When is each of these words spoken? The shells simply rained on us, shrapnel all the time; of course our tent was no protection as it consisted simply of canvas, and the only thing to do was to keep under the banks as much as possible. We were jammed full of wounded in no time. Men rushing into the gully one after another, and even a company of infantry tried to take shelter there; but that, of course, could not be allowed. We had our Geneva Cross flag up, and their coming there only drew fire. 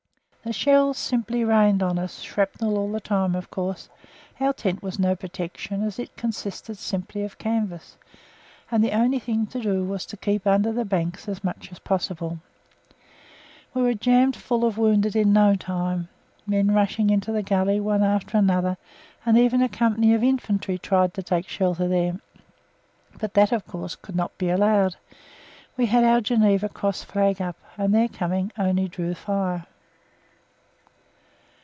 The 0.43 0.53
shells 0.53 0.97
simply 0.97 1.43
rained 1.43 1.83
on 1.83 1.99
us, 1.99 2.17
shrapnel 2.21 2.75
all 2.75 2.91
the 2.91 2.99
time; 2.99 3.35
of 3.35 3.51
course 3.51 3.89
our 4.39 4.51
tent 4.53 4.81
was 4.81 4.97
no 4.97 5.15
protection 5.15 5.83
as 5.83 5.99
it 5.99 6.17
consisted 6.17 6.79
simply 6.79 7.21
of 7.23 7.37
canvas, 7.37 7.95
and 8.71 8.83
the 8.83 8.91
only 8.93 9.19
thing 9.19 9.45
to 9.45 9.59
do 9.61 9.83
was 9.85 10.03
to 10.07 10.17
keep 10.17 10.47
under 10.47 10.71
the 10.73 10.83
banks 10.83 11.27
as 11.29 11.43
much 11.43 11.71
as 11.71 11.77
possible. 11.77 12.39
We 13.75 13.83
were 13.83 13.93
jammed 13.93 14.35
full 14.35 14.65
of 14.65 14.79
wounded 14.79 15.15
in 15.15 15.31
no 15.31 15.53
time. 15.53 16.09
Men 16.47 16.71
rushing 16.73 17.11
into 17.11 17.31
the 17.31 17.43
gully 17.43 17.79
one 17.79 18.01
after 18.01 18.35
another, 18.35 18.77
and 19.23 19.37
even 19.37 19.61
a 19.61 19.69
company 19.69 20.15
of 20.15 20.23
infantry 20.23 20.79
tried 20.79 21.13
to 21.13 21.21
take 21.21 21.47
shelter 21.49 21.87
there; 21.87 22.19
but 23.19 23.35
that, 23.35 23.51
of 23.51 23.67
course, 23.67 23.95
could 23.95 24.15
not 24.15 24.35
be 24.39 24.49
allowed. 24.49 24.95
We 25.77 25.85
had 25.85 26.03
our 26.03 26.19
Geneva 26.19 26.67
Cross 26.67 27.03
flag 27.03 27.43
up, 27.43 27.57
and 27.77 27.93
their 27.93 28.07
coming 28.07 28.51
there 28.57 28.65
only 28.65 28.87
drew 28.87 29.13
fire. 29.13 29.67